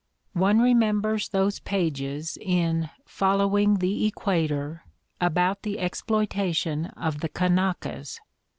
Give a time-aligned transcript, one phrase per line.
[0.33, 4.83] One remembers those pages in "Following the Equator"
[5.19, 8.19] about the exploita tion of the Kanakas.